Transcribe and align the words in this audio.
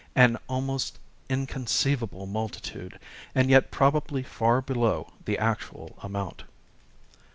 An 0.15 0.39
almost 0.49 0.97
inconceivable 1.29 2.25
multitude, 2.25 2.99
and 3.35 3.51
yet 3.51 3.69
probably 3.69 4.23
far 4.23 4.59
below 4.59 5.13
the 5.25 5.37
actual 5.37 5.95
amount." 6.01 6.43